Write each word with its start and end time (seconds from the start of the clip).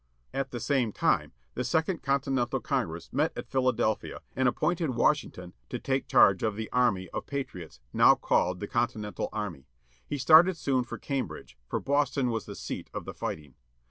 At 0.33 0.49
the 0.49 0.59
same 0.59 0.91
time 0.91 1.31
the 1.53 1.63
second 1.63 2.01
Continental 2.01 2.59
Congress 2.59 3.13
met 3.13 3.31
at 3.37 3.51
Philadelphia 3.51 4.21
and 4.35 4.47
appointed 4.47 4.95
Washington 4.95 5.53
to 5.69 5.77
take 5.77 6.07
charge 6.07 6.41
of 6.41 6.55
the 6.55 6.71
army 6.71 7.07
of 7.09 7.27
patriots, 7.27 7.79
now 7.93 8.15
called 8.15 8.59
the 8.61 8.67
Con 8.67 8.87
tinental 8.87 9.29
army. 9.31 9.67
He 10.07 10.17
started 10.17 10.57
soon 10.57 10.85
for 10.85 10.97
Cambridge, 10.97 11.55
for 11.69 11.79
Boston 11.79 12.31
was 12.31 12.47
the 12.47 12.55
seat 12.55 12.89
of 12.95 13.05
the 13.05 13.13
fighting. 13.13 13.53